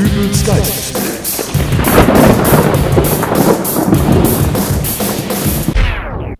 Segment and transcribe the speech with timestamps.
[0.00, 1.50] Dübels Geistesblitz.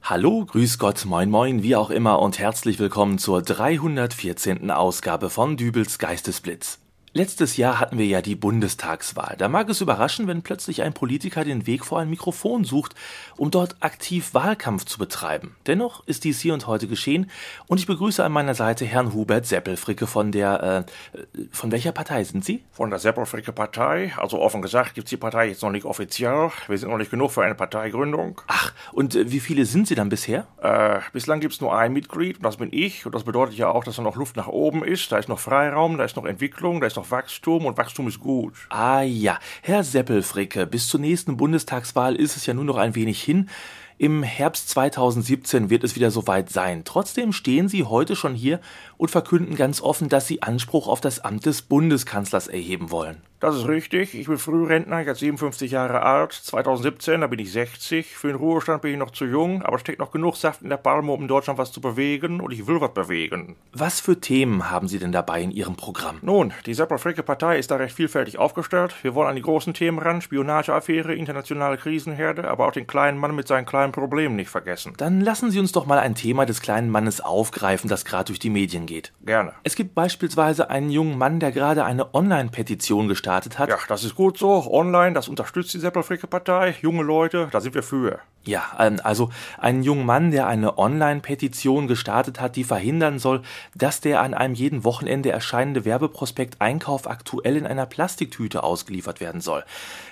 [0.03, 4.71] Hallo, grüß Gott, moin moin, wie auch immer und herzlich willkommen zur 314.
[4.71, 6.80] Ausgabe von Dübels Geistesblitz.
[7.13, 9.35] Letztes Jahr hatten wir ja die Bundestagswahl.
[9.37, 12.95] Da mag es überraschen, wenn plötzlich ein Politiker den Weg vor ein Mikrofon sucht,
[13.37, 15.57] um dort aktiv Wahlkampf zu betreiben.
[15.67, 17.29] Dennoch ist dies hier und heute geschehen
[17.67, 22.23] und ich begrüße an meiner Seite Herrn Hubert Seppelfricke von der, äh, von welcher Partei
[22.23, 22.63] sind Sie?
[22.71, 24.13] Von der Seppelfricke Partei.
[24.17, 26.53] Also offen gesagt gibt's die Partei jetzt noch nicht offiziell.
[26.69, 28.41] Wir sind noch nicht genug für eine Parteigründung.
[28.47, 30.47] Ach, und äh, wie viele sind Sie dann bisher?
[30.63, 33.05] Äh, bislang gibt's nur ein Mitglied und das bin ich.
[33.05, 35.11] Und das bedeutet ja auch, dass da noch Luft nach oben ist.
[35.11, 38.19] Da ist noch Freiraum, da ist noch Entwicklung, da ist noch Wachstum und Wachstum ist
[38.19, 38.55] gut.
[38.69, 43.23] Ah ja, Herr Seppelfricke, bis zur nächsten Bundestagswahl ist es ja nur noch ein wenig
[43.23, 43.49] hin.
[43.97, 46.83] Im Herbst 2017 wird es wieder soweit sein.
[46.85, 48.61] Trotzdem stehen Sie heute schon hier
[48.97, 53.23] und verkünden ganz offen, dass Sie Anspruch auf das Amt des Bundeskanzlers erheben wollen.
[53.41, 54.15] Das ist richtig.
[54.15, 56.35] Ich bin Frührentner, jetzt 57 Jahre alt.
[56.35, 58.15] 2017, da bin ich 60.
[58.15, 60.69] Für den Ruhestand bin ich noch zu jung, aber es steckt noch genug Saft in
[60.69, 63.57] der Palme, um in Deutschland was zu bewegen und ich will was bewegen.
[63.73, 66.19] Was für Themen haben Sie denn dabei in Ihrem Programm?
[66.21, 68.95] Nun, die Seppelfricke Partei ist da recht vielfältig aufgestellt.
[69.01, 73.35] Wir wollen an die großen Themen ran, Spionageaffäre, internationale Krisenherde, aber auch den kleinen Mann
[73.35, 74.93] mit seinen kleinen Problemen nicht vergessen.
[74.99, 78.39] Dann lassen Sie uns doch mal ein Thema des kleinen Mannes aufgreifen, das gerade durch
[78.39, 79.15] die Medien geht.
[79.25, 79.55] Gerne.
[79.63, 83.69] Es gibt beispielsweise einen jungen Mann, der gerade eine Online-Petition gestartet hat.
[83.69, 84.71] Ja, das ist gut so.
[84.71, 86.75] Online, das unterstützt die Seppelfricke Partei.
[86.81, 88.21] Junge Leute, da sind wir für.
[88.45, 93.43] Ja, ähm, also einen jungen Mann, der eine Online-Petition gestartet hat, die verhindern soll,
[93.75, 99.41] dass der an einem jeden Wochenende erscheinende Werbeprospekt Einkauf aktuell in einer Plastiktüte ausgeliefert werden
[99.41, 99.65] soll.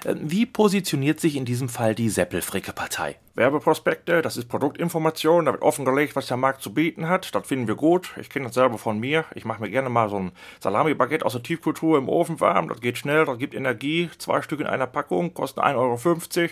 [0.05, 3.17] Ähm, wie positioniert sich in diesem Fall die Seppelfricke-Partei?
[3.39, 7.35] Werbeprospekte, das ist Produktinformation, da wird offengelegt, was der Markt zu bieten hat.
[7.35, 8.13] Das finden wir gut.
[8.21, 9.25] Ich kenne das selber von mir.
[9.35, 12.69] Ich mache mir gerne mal so ein Salami-Baguette aus der Tiefkultur im Ofen warm.
[12.69, 14.11] Das geht schnell, das gibt Energie.
[14.19, 16.51] Zwei Stück in einer Packung, kosten 1,50 Euro.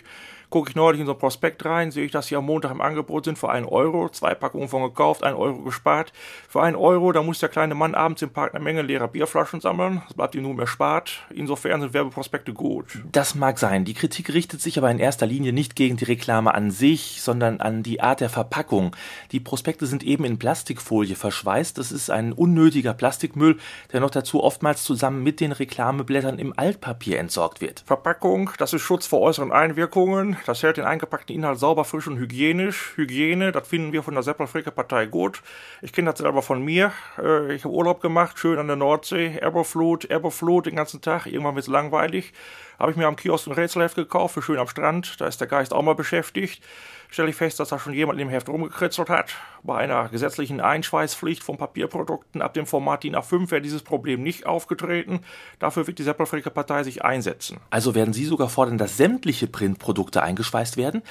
[0.50, 2.81] Gucke ich neulich in so ein Prospekt rein, sehe ich, dass sie am Montag im
[2.81, 4.09] Angebot sind für einen Euro.
[4.09, 6.12] Zwei Packungen von gekauft, ein Euro gespart.
[6.48, 9.60] Für einen Euro, da muss der kleine Mann abends im Park eine Menge leerer Bierflaschen
[9.60, 10.03] sammeln.
[10.06, 11.25] Das bleibt ihm nur mehr spart.
[11.34, 12.98] Insofern sind Werbeprospekte gut.
[13.10, 13.84] Das mag sein.
[13.84, 17.60] Die Kritik richtet sich aber in erster Linie nicht gegen die Reklame an sich, sondern
[17.60, 18.94] an die Art der Verpackung.
[19.32, 21.76] Die Prospekte sind eben in Plastikfolie verschweißt.
[21.76, 23.59] Das ist ein unnötiger Plastikmüll,
[23.92, 27.82] der noch dazu oftmals zusammen mit den Reklameblättern im Altpapier entsorgt wird.
[27.87, 30.37] Verpackung, das ist Schutz vor äußeren Einwirkungen.
[30.47, 32.93] Das hält den eingepackten Inhalt sauber, frisch und hygienisch.
[32.95, 35.43] Hygiene, das finden wir von der Seppelfricke Partei gut.
[35.83, 36.93] Ich kenne das selber von mir.
[37.19, 39.39] Äh, ich habe Urlaub gemacht, schön an der Nordsee.
[39.39, 41.27] Erboflut, Erboflut den ganzen Tag.
[41.27, 42.33] Irgendwann wird es langweilig.
[42.79, 45.21] Habe ich mir am Kiosk ein Rätselheft gekauft, für schön am Strand.
[45.21, 46.63] Da ist der Geist auch mal beschäftigt
[47.11, 49.34] stelle ich fest, dass da schon jemand im Heft rumgekritzelt hat.
[49.62, 54.47] Bei einer gesetzlichen Einschweißpflicht von Papierprodukten ab dem Format DIN A5 wäre dieses Problem nicht
[54.47, 55.21] aufgetreten.
[55.59, 57.59] Dafür wird die Seppelfricke Partei sich einsetzen.
[57.71, 61.03] Also werden Sie sogar fordern, dass sämtliche Printprodukte eingeschweißt werden?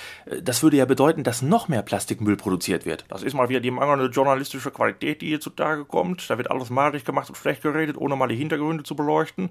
[0.42, 3.06] Das würde ja bedeuten, dass noch mehr Plastikmüll produziert wird.
[3.10, 6.30] Das ist mal wieder die mangelnde journalistische Qualität, die hier zutage kommt.
[6.30, 9.50] Da wird alles malig gemacht und schlecht geredet, ohne mal die Hintergründe zu beleuchten.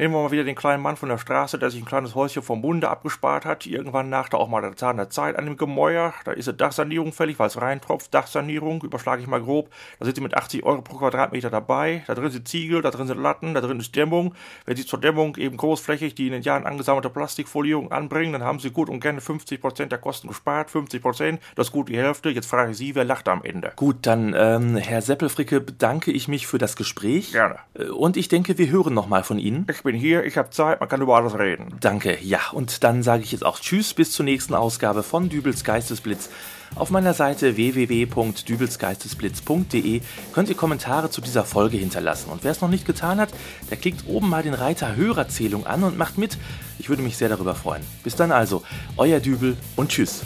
[0.00, 2.42] Nehmen wir mal wieder den kleinen Mann von der Straße, der sich ein kleines Häuschen
[2.42, 3.66] vom Munde abgespart hat.
[3.66, 6.14] Irgendwann nach da auch mal der Zahn der Zeit an dem Gemäuer.
[6.24, 8.14] Da ist eine Dachsanierung fällig, weil es reintropft.
[8.14, 9.68] Dachsanierung, überschlage ich mal grob.
[9.98, 12.02] Da sind sie mit 80 Euro pro Quadratmeter dabei.
[12.06, 14.34] Da drin sind Ziegel, da drin sind Latten, da drin ist Dämmung.
[14.64, 18.58] Wenn sie zur Dämmung eben großflächig die in den Jahren angesammelte Plastikfolierung anbringen, dann haben
[18.58, 20.70] sie gut und gerne 50% der Kosten gespart.
[20.70, 22.30] 50%, das ist gut die Hälfte.
[22.30, 23.74] Jetzt frage ich Sie, wer lacht am Ende?
[23.76, 27.32] Gut, dann, ähm, Herr Seppelfricke, bedanke ich mich für das Gespräch.
[27.32, 27.56] Gerne.
[27.74, 29.66] Äh, und ich denke, wir hören nochmal von Ihnen.
[29.68, 31.74] Ich bin hier, ich habe Zeit, man kann über alles reden.
[31.80, 32.38] Danke, ja.
[32.52, 36.30] Und dann sage ich jetzt auch Tschüss bis zur nächsten Ausgabe von Dübels Geistesblitz.
[36.76, 40.00] Auf meiner Seite www.dübelsgeistesblitz.de
[40.32, 42.30] könnt ihr Kommentare zu dieser Folge hinterlassen.
[42.30, 43.30] Und wer es noch nicht getan hat,
[43.68, 46.38] der klickt oben mal den Reiter Hörerzählung an und macht mit.
[46.78, 47.82] Ich würde mich sehr darüber freuen.
[48.04, 48.62] Bis dann also,
[48.96, 50.22] euer Dübel und Tschüss.